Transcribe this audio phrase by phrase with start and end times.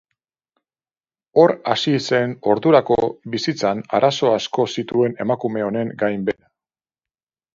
[1.41, 2.97] Hor hasi zen ordurako
[3.35, 6.49] bizitzan arazo asko zituen emakume honen gainbehera.